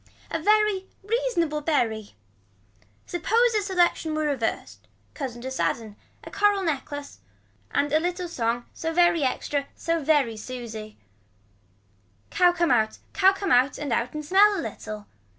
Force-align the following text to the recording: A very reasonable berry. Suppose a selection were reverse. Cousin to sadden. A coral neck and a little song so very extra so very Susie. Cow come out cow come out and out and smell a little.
A 0.31 0.39
very 0.41 0.87
reasonable 1.03 1.61
berry. 1.61 2.15
Suppose 3.05 3.53
a 3.53 3.61
selection 3.61 4.15
were 4.15 4.23
reverse. 4.25 4.79
Cousin 5.13 5.43
to 5.43 5.51
sadden. 5.51 5.95
A 6.23 6.31
coral 6.31 6.63
neck 6.63 6.87
and 7.69 7.93
a 7.93 7.99
little 7.99 8.27
song 8.27 8.65
so 8.73 8.91
very 8.91 9.21
extra 9.21 9.67
so 9.75 10.03
very 10.03 10.37
Susie. 10.37 10.97
Cow 12.31 12.51
come 12.51 12.71
out 12.71 12.97
cow 13.13 13.31
come 13.31 13.51
out 13.51 13.77
and 13.77 13.93
out 13.93 14.15
and 14.15 14.25
smell 14.25 14.57
a 14.59 14.65
little. 14.67 15.05